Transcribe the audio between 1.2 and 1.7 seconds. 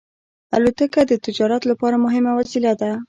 تجارت